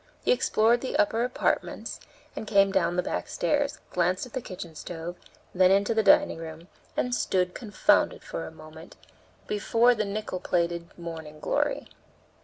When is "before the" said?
9.45-10.03